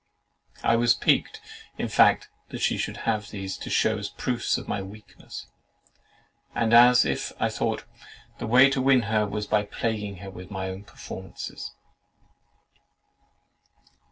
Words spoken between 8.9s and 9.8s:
her was by